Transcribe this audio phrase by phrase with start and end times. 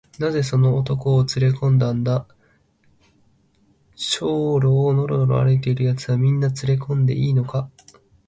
[0.17, 2.25] 「なぜその男をつれこんだんだ？
[3.93, 7.69] 小路をのろのろ歩いているやつは、みんなつれこんでいいのか？」